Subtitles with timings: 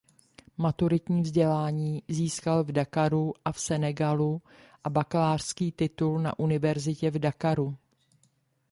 [0.57, 4.41] Maturitní vzdělání získal v Dakaru v Senegalu
[4.83, 7.77] a bakalářský titul na univerzitě v Dakaru.